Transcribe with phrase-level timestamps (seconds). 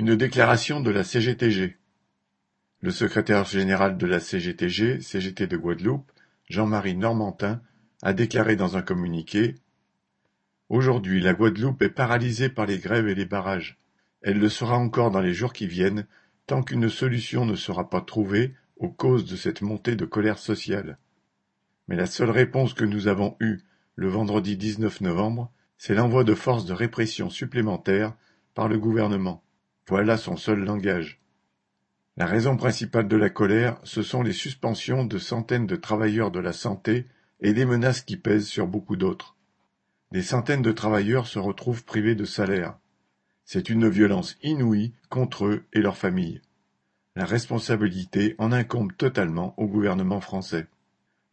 [0.00, 1.76] Une déclaration de la CGTG.
[2.80, 6.10] Le secrétaire général de la CGTG, CGT de Guadeloupe,
[6.48, 7.60] Jean-Marie Normantin,
[8.00, 9.56] a déclaré dans un communiqué
[10.70, 13.78] Aujourd'hui, la Guadeloupe est paralysée par les grèves et les barrages.
[14.22, 16.06] Elle le sera encore dans les jours qui viennent,
[16.46, 20.96] tant qu'une solution ne sera pas trouvée aux causes de cette montée de colère sociale.
[21.88, 23.58] Mais la seule réponse que nous avons eue
[23.96, 28.14] le vendredi 19 novembre, c'est l'envoi de forces de répression supplémentaires
[28.54, 29.44] par le gouvernement.
[29.88, 31.20] Voilà son seul langage.
[32.16, 36.40] La raison principale de la colère, ce sont les suspensions de centaines de travailleurs de
[36.40, 37.06] la santé
[37.40, 39.36] et les menaces qui pèsent sur beaucoup d'autres.
[40.12, 42.76] Des centaines de travailleurs se retrouvent privés de salaire.
[43.44, 46.40] C'est une violence inouïe contre eux et leurs familles.
[47.16, 50.66] La responsabilité en incombe totalement au gouvernement français.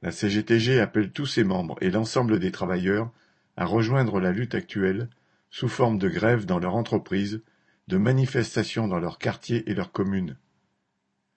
[0.02, 3.12] La CGTG appelle tous ses membres et l'ensemble des travailleurs
[3.56, 5.10] à rejoindre la lutte actuelle
[5.50, 7.42] sous forme de grève dans leur entreprise
[7.88, 10.38] de manifestations dans leurs quartiers et leurs communes.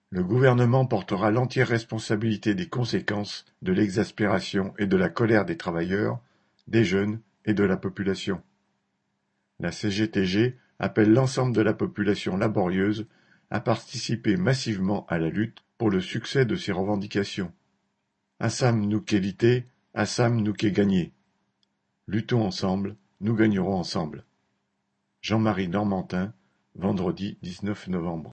[0.09, 6.19] Le gouvernement portera l'entière responsabilité des conséquences de l'exaspération et de la colère des travailleurs,
[6.67, 8.41] des jeunes et de la population.
[9.59, 13.07] La CGTG appelle l'ensemble de la population laborieuse
[13.51, 17.53] à participer massivement à la lutte pour le succès de ces revendications.
[18.39, 21.13] Assam nous qualité, Assam nous gagné.
[22.07, 24.25] Luttons ensemble, nous gagnerons ensemble.
[25.21, 26.33] Jean-Marie Normantin,
[26.75, 28.29] vendredi dix-neuf novembre.